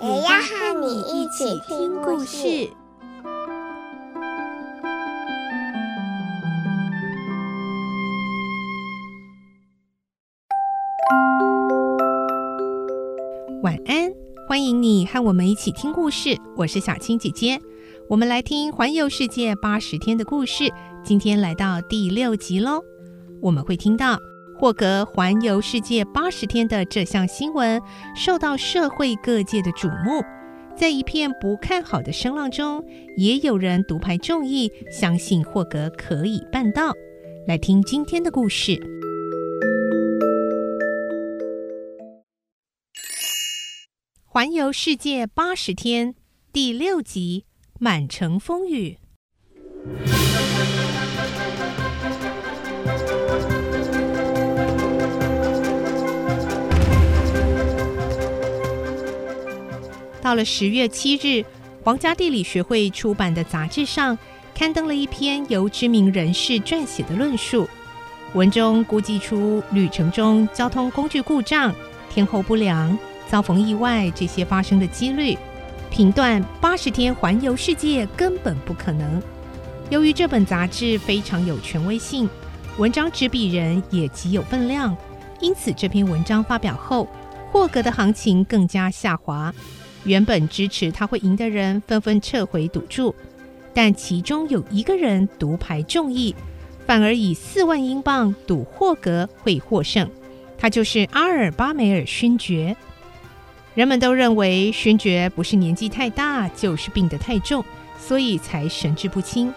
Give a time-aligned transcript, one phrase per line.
[0.00, 2.70] 也要和你一起听故事。
[13.64, 14.12] 晚安，
[14.46, 16.38] 欢迎你和我们一起听故事。
[16.56, 17.60] 我是小青姐姐，
[18.08, 20.72] 我们来听环游世界八十天的故事。
[21.02, 22.80] 今天来到第六集喽，
[23.42, 24.16] 我们会听到
[24.58, 27.80] 霍格环游世界八十天的这项新闻
[28.16, 30.20] 受到社会各界的瞩目。
[30.76, 32.84] 在一片不看好的声浪中，
[33.16, 36.92] 也有人独排众议，相信霍格可以办到。
[37.46, 38.80] 来听今天的故事。
[44.24, 46.16] 环游世界八十天
[46.52, 47.44] 第六集：
[47.78, 48.98] 满城风雨。
[60.28, 61.42] 到了十月七日，
[61.82, 64.18] 皇家地理学会出版的杂志上
[64.54, 67.66] 刊登了一篇由知名人士撰写的论述，
[68.34, 71.74] 文中估计出旅程中交通工具故障、
[72.10, 72.98] 天候不良。
[73.26, 75.34] 遭逢意外，这些发生的几率，
[75.88, 79.22] 评断八十天环游世界根本不可能。
[79.88, 82.28] 由于这本杂志非常有权威性，
[82.76, 84.94] 文章执笔人也极有分量，
[85.40, 87.08] 因此这篇文章发表后，
[87.50, 89.54] 霍格的行情更加下滑。
[90.04, 93.14] 原本支持他会赢的人纷纷撤回赌注，
[93.74, 96.34] 但其中有一个人独排众议，
[96.86, 100.08] 反而以四万英镑赌霍格会获胜，
[100.56, 102.76] 他就是阿尔巴梅尔勋爵。
[103.74, 107.64] 人们都认为勋爵不是年纪太大，就是病得太重，
[107.98, 109.52] 所以才神志不清。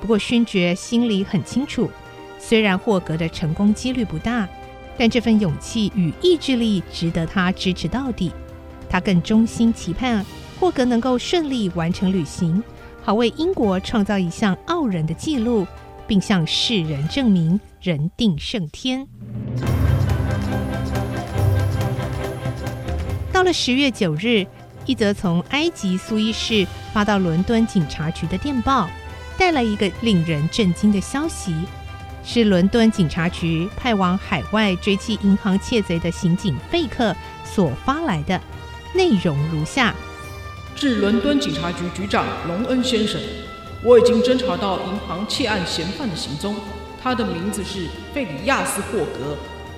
[0.00, 1.90] 不过勋爵心里很清楚，
[2.38, 4.48] 虽然霍格的成功几率不大，
[4.96, 8.32] 但这份勇气与意志力值得他支持到底。
[8.90, 10.26] 他更衷心期盼
[10.58, 12.62] 霍格能够顺利完成旅行，
[13.02, 15.66] 好为英国创造一项傲人的纪录，
[16.08, 19.06] 并向世人证明人定胜天。
[23.32, 24.44] 到了十月九日，
[24.84, 28.90] 一则从埃及苏伊士发到伦敦警察局的电报，
[29.38, 31.54] 带来一个令人震惊的消息：
[32.22, 38.38] 是伦敦警察局派往海外追缉银行窃贼的刑警费克所发来的。
[38.94, 39.94] 内容如下：
[40.74, 43.20] 致伦敦警察局局长隆恩先生，
[43.84, 46.56] 我已经侦查到银行窃案嫌犯的行踪，
[47.02, 49.36] 他的名字是费里亚斯·霍格。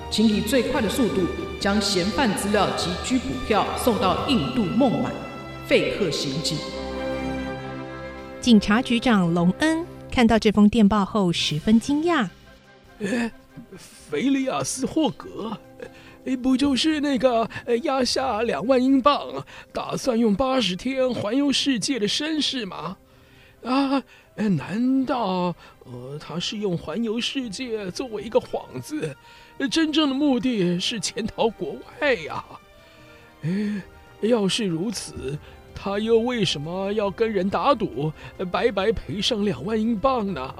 [0.09, 1.21] 请以最快的速度
[1.59, 5.09] 将嫌犯资料及拘捕票送到印度孟买。
[5.65, 6.57] 费克刑警。
[8.39, 12.27] 警察局长隆恩看到这封电报后十分惊讶。
[12.99, 13.31] 哎，
[13.75, 15.72] 费里亚斯·霍格，哎，
[16.41, 17.49] 不就是那个
[17.83, 22.97] 压下两万英镑，打算用八十天环游世界的绅士吗？
[23.63, 24.03] 啊，
[24.35, 29.15] 难道呃他是用环游世界作为一个幌子？
[29.69, 32.43] 真正的目的是潜逃国外呀！
[33.43, 33.81] 哎，
[34.21, 35.37] 要是如此，
[35.75, 38.11] 他又为什么要跟人打赌，
[38.51, 40.53] 白白赔上两万英镑呢？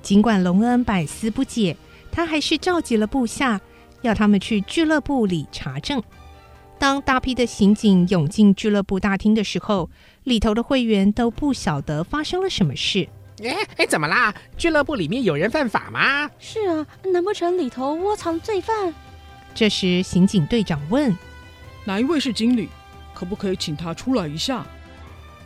[0.00, 1.76] 尽管隆恩百思不解，
[2.10, 3.60] 他还是召集了部下，
[4.02, 6.02] 要他们去俱乐部里查证。
[6.78, 9.90] 当大批的刑警涌进俱乐部大厅的时候，
[10.24, 13.08] 里头的会员都不晓得发生了什么事。
[13.42, 14.34] 哎哎，怎么啦？
[14.56, 16.30] 俱乐部里面有人犯法吗？
[16.38, 18.94] 是啊，难不成里头窝藏罪犯？
[19.54, 21.16] 这时，刑警队长问
[21.84, 22.68] ：“哪一位是经理？
[23.12, 24.64] 可不可以请他出来一下？”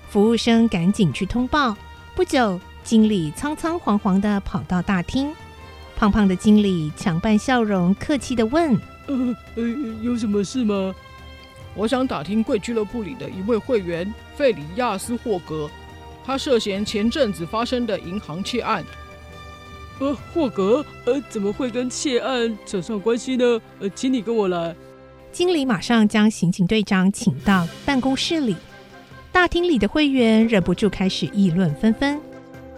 [0.09, 1.77] 服务生赶紧去通报。
[2.15, 5.35] 不久，经理仓仓皇皇地跑到大厅。
[5.97, 8.75] 胖胖的经理强扮笑容，客气的问
[9.07, 9.63] ：“呃呃，
[10.03, 10.95] 有什么事吗？
[11.75, 15.71] 我想打听贵俱乐部里的一位会员费里亚斯·霍格。”
[16.27, 18.83] 他涉嫌前阵子发生的银行窃案。
[20.01, 23.61] 呃，霍格，呃，怎么会跟窃案扯上关系呢？
[23.81, 24.75] 呃，请你跟我来。
[25.31, 28.57] 经理马上将刑警队长请到办公室里。
[29.31, 32.19] 大厅里的会员忍不住开始议论纷纷。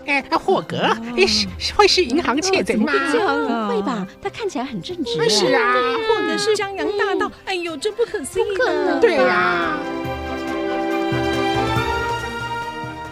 [0.06, 0.79] 哎，霍格，
[1.17, 2.93] 哎，是会是银行窃贼吗？
[2.93, 4.06] 不会吧？
[4.23, 5.29] 他看起来很正直。
[5.29, 5.75] 是啊，
[6.08, 7.31] 霍格是江洋大盗。
[7.44, 8.44] 哎呦，真不可思议！
[9.00, 9.79] 对呀。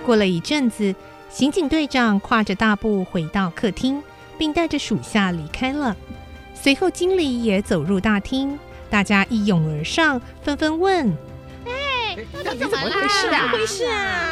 [0.07, 0.95] 过了一阵子，
[1.31, 4.03] 刑警队长跨着大步回到客厅，
[4.39, 5.97] 并带着属下离开了。
[6.55, 8.59] 随后，经理也走入大厅，
[8.89, 11.13] 大家一拥而上，纷纷问
[11.67, 13.31] ：“哎，到底怎么回事啊？
[13.31, 14.31] 怎么回事啊？”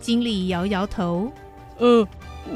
[0.00, 1.32] 经理摇摇头
[1.78, 2.06] ：“呃。”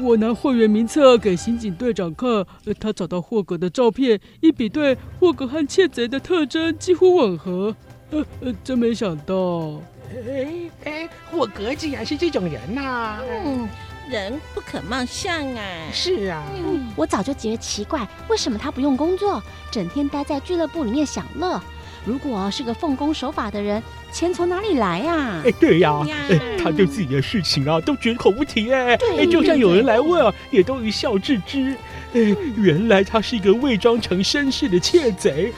[0.01, 2.29] 我拿会员名册给刑警队长看，
[2.63, 7.75] 呃，他找到霍格的照片，一比对，霍格和窃贼的特征几乎吻合。
[8.11, 10.47] 呃呃，真没想到，哎
[10.85, 13.19] 哎，霍格竟然是这种人呐，啊！
[13.45, 13.67] 嗯，
[14.09, 15.61] 人不可貌相啊。
[15.91, 21.61] 是啊，嗯，我早就觉得奇怪，为什么他不用工作，整天待在俱乐部里面享乐？
[22.05, 23.81] 如果是个奉公守法的人，
[24.11, 25.41] 钱从哪里来呀？
[25.45, 31.75] 哎，对呀，哎，他对自己的事情啊都绝口不提，哎，哎，就算有人来问啊，也都一笑置之。
[32.13, 35.53] 哎，原来他是一个伪装成绅士的窃贼，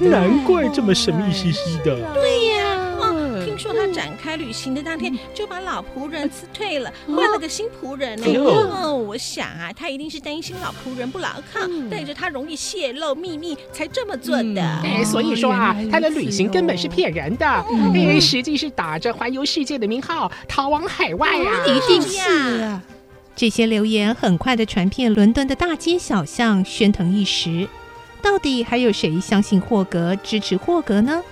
[0.00, 1.96] 难怪这么神秘兮兮的。
[2.14, 2.55] 对呀。
[3.96, 8.26] 展开旅行的当天就把老仆人辞退了，换了个新仆人呢。
[8.36, 11.60] 哦，我想啊，他一定是担心老仆人不牢靠，
[11.90, 14.62] 带着他容易泄露秘密才这么做的。
[14.84, 21.64] 哎，所以说啊，他的旅行根本是骗人的，哎，实际是打着环游世界的名号逃往海外啊！
[21.66, 22.82] 一定是啊！
[23.34, 27.66] 这些流言很快的传遍伦敦的大街小巷，喧腾一时。
[28.20, 31.22] 到底还有谁相信霍格，支持霍格呢？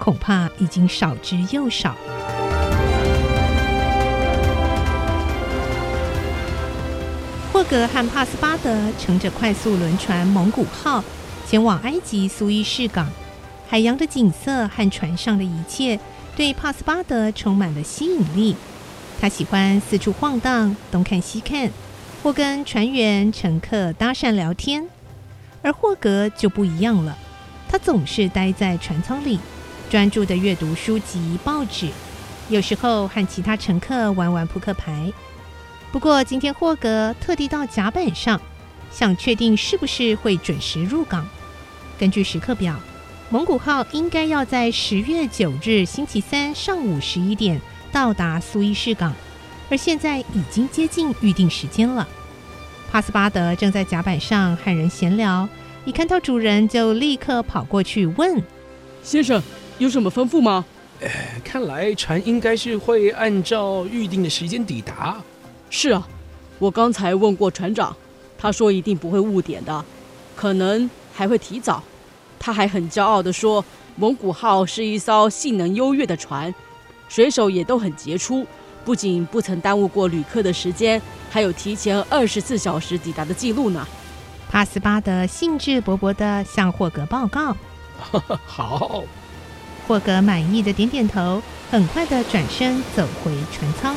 [0.00, 1.94] 恐怕已经少之又少。
[7.52, 11.04] 霍格和帕斯巴德乘着快速轮船“蒙古号”
[11.46, 13.06] 前往埃及苏伊士港，
[13.68, 16.00] 海洋的景色和船上的一切
[16.34, 18.56] 对帕斯巴德充满了吸引力。
[19.20, 21.70] 他喜欢四处晃荡，东看西看，
[22.22, 24.88] 或跟船员、乘客搭讪聊天。
[25.60, 27.18] 而霍格就不一样了，
[27.68, 29.38] 他总是待在船舱里。
[29.90, 31.88] 专注地阅读书籍、报纸，
[32.48, 35.12] 有时候和其他乘客玩玩扑克牌。
[35.90, 38.40] 不过，今天霍格特地到甲板上，
[38.92, 41.26] 想确定是不是会准时入港。
[41.98, 42.78] 根据时刻表，
[43.30, 47.60] 蒙古号应该要在十月九日星期三上午十一点
[47.90, 49.12] 到达苏伊士港，
[49.68, 52.06] 而现在已经接近预定时间了。
[52.92, 55.48] 帕斯巴德正在甲板上和人闲聊，
[55.84, 58.40] 一看到主人就立刻跑过去问
[59.02, 59.42] ：“先生。”
[59.80, 60.62] 有什么吩咐吗？
[61.00, 61.08] 呃，
[61.42, 65.16] 看来船应该是会按照预定的时间抵达。
[65.70, 66.06] 是啊，
[66.58, 67.96] 我刚才问过船长，
[68.36, 69.82] 他说一定不会误点的，
[70.36, 71.82] 可能还会提早。
[72.38, 73.64] 他还很骄傲地说，
[73.96, 76.54] 蒙古号是一艘性能优越的船，
[77.08, 78.46] 水手也都很杰出，
[78.84, 81.00] 不仅不曾耽误过旅客的时间，
[81.30, 83.88] 还有提前二十四小时抵达的记录呢。
[84.50, 87.56] 帕斯巴德兴致勃勃地向霍格报告
[88.44, 89.02] ：“好。”
[89.90, 93.96] 霍格满意的点点头，很快的转身走回船舱。